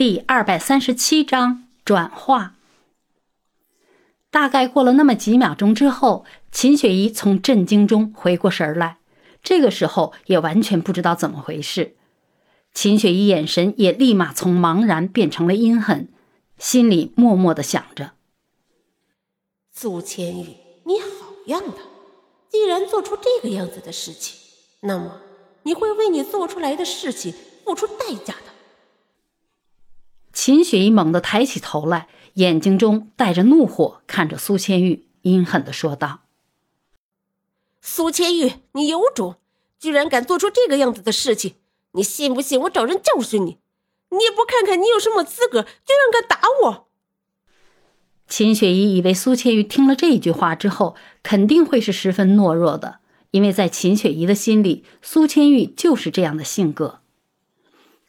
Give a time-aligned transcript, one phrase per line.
[0.00, 2.54] 第二百三十七章转化。
[4.30, 8.96] 大概过了那么几秒钟之后，秦雪怡从震惊中回过神来，
[9.42, 11.96] 这个时候也完全不知道怎么回事。
[12.72, 16.08] 秦雪怡眼神也立马从茫然变成了阴狠，
[16.56, 18.12] 心里默默的想着：
[19.70, 21.76] 苏千羽，你好样的！
[22.48, 24.38] 既然做出这个样子的事情，
[24.80, 25.20] 那么
[25.64, 27.34] 你会为你做出来的事情
[27.66, 28.49] 付出代价的。
[30.42, 36.20] 秦雪怡猛地抬起头来，眼睛中带着怒火，看着苏千玉，阴狠的说道
[37.82, 39.36] ：“苏千玉，你有种，
[39.78, 41.56] 居然敢做出这个样子的事情！
[41.92, 43.58] 你信不信我找人教训你？
[44.08, 46.88] 你也不看看你有什么资格，居然敢打我！”
[48.26, 53.00] 秦雪怡以为苏千玉听了这句话之后，肯定会是十分懦弱的，
[53.32, 56.99] 因为在秦雪怡的心里，苏千玉就是这样的性格。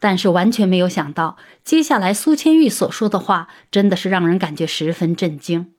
[0.01, 5.71] 但是完全没有想到，接下来苏千玉所说的话真的是让人感觉十分震惊。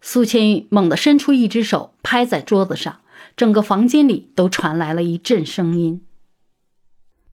[0.00, 3.02] 苏千玉猛地伸出一只手，拍在桌子上，
[3.36, 6.04] 整个房间里都传来了一阵声音。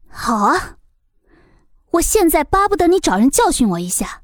[0.07, 0.77] 好啊，
[1.93, 4.21] 我现在巴不得你找人教训我一下，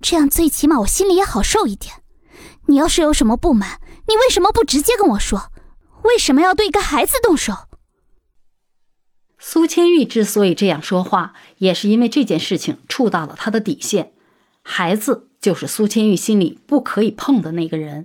[0.00, 1.96] 这样最起码我心里也好受一点。
[2.66, 5.50] 你要是有什么不满，你为什么不直接跟我说？
[6.04, 7.52] 为什么要对一个孩子动手？
[9.42, 14.12] 苏千玉之所以这样说话，也是因为这件事情触到了他的底线。
[14.62, 18.04] 孩子就是苏千玉心里不可以碰的那个人。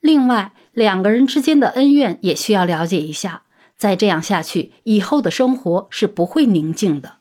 [0.00, 3.42] 另外，两个人之间的恩怨也需要了解一下。
[3.78, 7.14] 再这样下去，以后的生活是不会宁静的。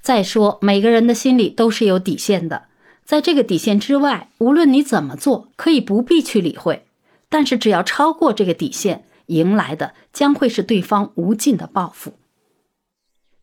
[0.00, 2.64] 再说，每个人的心里都是有底线的，
[3.04, 6.86] 在这个底线之外，无论你怎么做，可以不必去理会。
[7.28, 12.14] 但是，只要超过这个底线，迎来的将会是对方无尽的报复。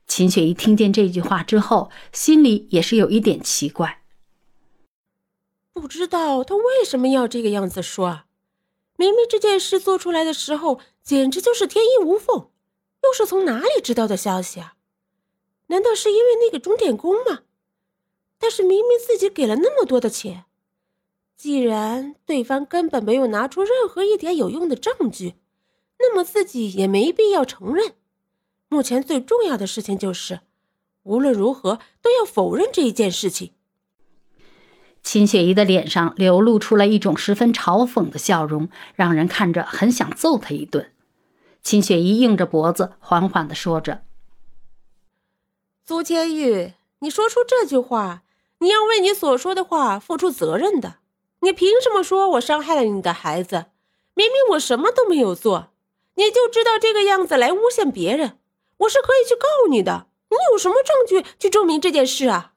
[0.08, 4.02] 秦雪怡听见这句话之后，心里也是有一点奇怪，
[5.74, 8.24] 不知道他为什么要这个样子说。
[8.96, 12.50] 明明这件事做出来的时候，简直就是天衣无缝，
[13.04, 14.74] 又是从哪里知道的消息啊？
[15.68, 17.44] 难道是因为那个钟点工吗？
[18.40, 20.46] 但是明明自己给了那么多的钱，
[21.38, 25.36] 既然对方根本没有拿出任何一点有用的证据。
[26.00, 27.94] 那么自己也没必要承认。
[28.70, 30.40] 目前最重要的事情就是，
[31.04, 33.54] 无论如何都要否认这一件事情。
[35.02, 40.92] 秦雪怡的脸上流露出了一种十分嘲讽的笑容，让人看着很想揍他一顿。
[41.64, 44.04] 秦雪怡硬着脖子，缓缓的说着
[45.86, 48.24] ：“苏千玉，你说出这句话，
[48.60, 50.98] 你要为你所说的话付出责任的。
[51.42, 53.68] 你凭什么说我伤害了你的孩子？
[54.14, 55.72] 明明我什么都没有做。”
[56.20, 58.38] 你就知道这个样子来诬陷别人，
[58.80, 60.08] 我是可以去告你的。
[60.30, 62.52] 你有什么证据去证明这件事啊？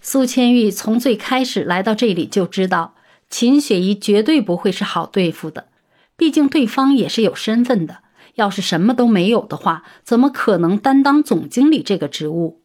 [0.00, 2.94] 苏千玉从最开始来到这里就知道
[3.28, 5.68] 秦雪怡绝对不会是好对付的，
[6.16, 7.98] 毕竟对方也是有身份的。
[8.36, 12.62] 要是什么都没有的话，怎么可能担当总经理这个职务？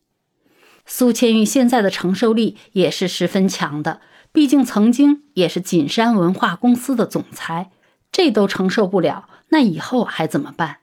[0.85, 3.99] 苏千玉现在的承受力也是十分强的，
[4.31, 7.71] 毕竟曾经也是锦山文化公司的总裁。
[8.17, 10.77] 这都承受不了，那以后还怎么办？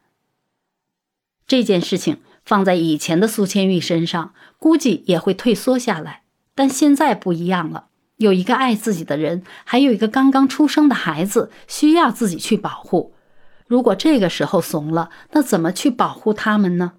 [1.49, 6.23] 这件事情放在以前的苏千玉身上，估计也会退缩下来。
[6.55, 7.87] 但现在不一样了，
[8.19, 13.17] 有一个爱自己的人，还有一个刚刚出生的孩子需要自己去保护。
[13.67, 16.93] 如果这个时候怂了，那怎么去保护他们呢？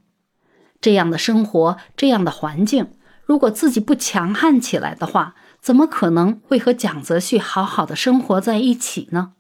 [0.81, 2.91] 这样的生活，这样的环境，
[3.23, 9.34] 如果自己不强悍起来的话，怎么可能会和蒋泽旭好好的生活在一起呢？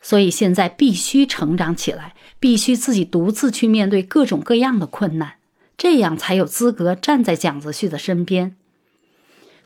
[0.00, 5.34] 所以现在必须成长起来，必须自己独自去面对各种各样的困难，
[5.76, 8.56] 这样才有资格站在蒋泽旭的身边。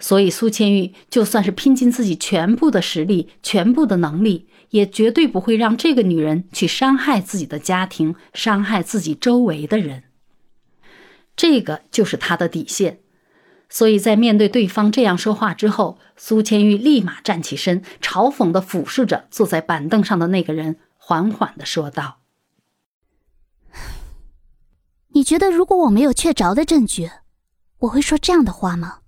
[0.00, 10.02] 所以苏千玉就算是拼尽自己全部的实力、全部的能力，也绝对不会让这个女人去伤害自己的家庭，伤害自己周围的人。
[11.36, 12.98] 这个就是她的底线。
[13.68, 22.20] 所以在面对对方这样说话之后，苏千玉立马站起身，嘲讽地俯视着坐在板凳上的那个人，缓缓地说道
[25.14, 27.10] ：“你觉得如果我没有确凿的证据，
[27.78, 29.00] 我会说这样的话吗？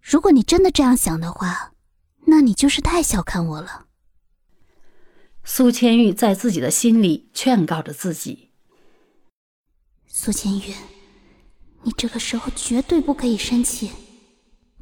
[0.00, 1.72] 如果你真的这样想的话，
[2.26, 3.86] 那你就是太小看我了。”
[5.44, 8.50] 苏千玉在自己的心里劝告着自己
[10.08, 10.74] ：“苏千玉。”
[11.86, 13.92] 你这个时候绝对不可以生气。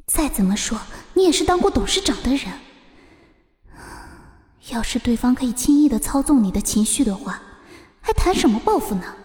[0.07, 0.81] 再怎么说，
[1.13, 2.51] 你也是当过董事长的人。
[4.71, 7.43] 要是对方可以轻易的操纵你的情绪的话，
[8.01, 9.15] 还谈什么报复呢？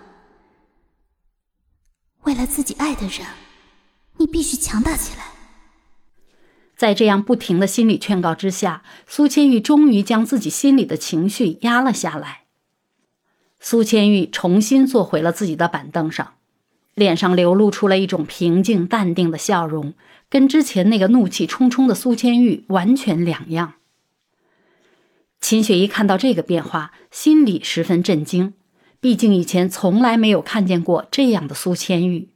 [2.25, 3.27] 为了自己爱的人，
[4.19, 5.25] 你必须强大起来。
[6.77, 12.43] 在这样不停的心理劝告之下，苏千玉终于将自己心里的情绪压了下来。
[13.59, 16.35] 苏千玉重新坐回了自己的板凳上，
[17.01, 19.95] 脸上流露出了一种平静淡定的笑容，
[20.29, 23.73] 跟之前那个怒气冲冲的苏千玉完全两样。
[25.41, 28.53] 秦雪一看到这个变化，心里十分震惊，
[29.01, 32.29] 毕竟以前从来没有看见过这样的苏千玉。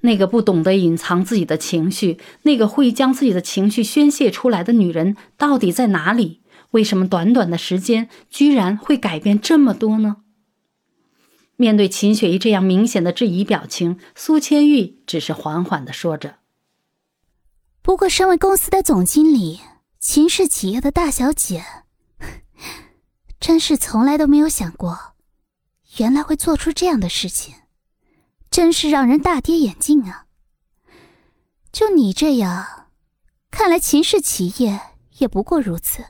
[0.00, 6.40] 那个不懂得隐藏自己的情绪，那个会将自己的情绪宣泄出来的女人，到底在哪里？
[6.70, 10.16] 为什么短短的时间居然会改变这么多呢？
[11.60, 16.36] 面对秦雪怡这样明显的质疑表情，苏千玉只是缓缓的说着
[17.82, 19.58] ：“不过，身为公司的总经理，
[19.98, 21.64] 秦氏企业的大小姐，
[23.40, 25.14] 真是从来都没有想过，
[25.96, 27.56] 原来会做出这样的事情，
[28.48, 30.26] 真是让人大跌眼镜啊！
[31.72, 32.86] 就你这样，
[33.50, 34.78] 看来秦氏企业
[35.18, 36.04] 也不过如此。”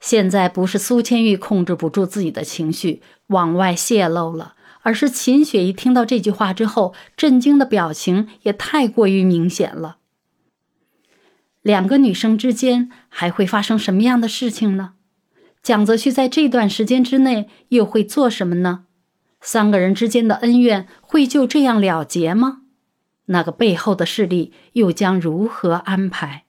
[0.00, 9.98] 现在不是苏千玉控制不住自己的情绪往外泄露了，而是秦雪一听到这句话之后，震惊的表情也太过于明显了。
[11.62, 14.92] 两个女生之间还会发生什么样的事情呢？
[15.62, 18.84] 蒋泽旭在这段时间之内又会做什么呢？
[19.40, 22.60] 三个人之间的恩怨会就这样了结吗？
[23.26, 26.43] 那个背后的势力又将如何安排？